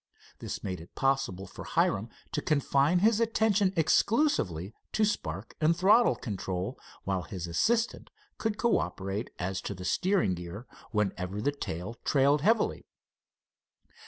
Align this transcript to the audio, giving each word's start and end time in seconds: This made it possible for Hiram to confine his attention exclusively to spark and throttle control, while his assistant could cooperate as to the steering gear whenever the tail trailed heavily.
This 0.39 0.63
made 0.63 0.81
it 0.81 0.95
possible 0.95 1.45
for 1.45 1.63
Hiram 1.63 2.09
to 2.31 2.41
confine 2.41 2.97
his 3.05 3.19
attention 3.19 3.71
exclusively 3.75 4.73
to 4.93 5.05
spark 5.05 5.55
and 5.61 5.77
throttle 5.77 6.15
control, 6.15 6.79
while 7.03 7.21
his 7.21 7.45
assistant 7.45 8.09
could 8.39 8.57
cooperate 8.57 9.29
as 9.37 9.61
to 9.61 9.75
the 9.75 9.85
steering 9.85 10.33
gear 10.33 10.65
whenever 10.89 11.39
the 11.39 11.51
tail 11.51 11.99
trailed 12.03 12.41
heavily. 12.41 12.87